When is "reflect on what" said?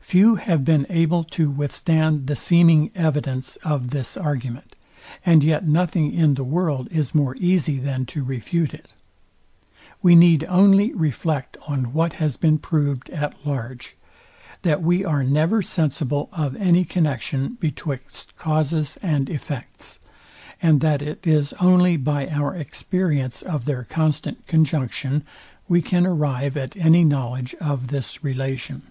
10.92-12.12